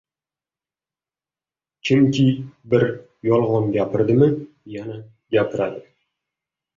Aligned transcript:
Kimki 1.89 2.23
bir 2.71 2.85
yolgon 3.29 3.69
gapirdimi, 3.75 4.31
yana 4.77 4.97
ganiradi. 5.35 5.85